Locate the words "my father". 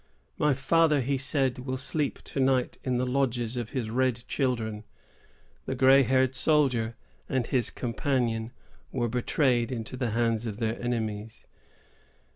0.39-1.01